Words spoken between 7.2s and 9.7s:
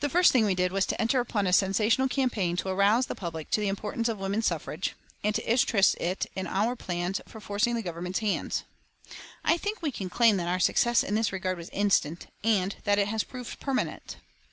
for forcing the Government's hands. I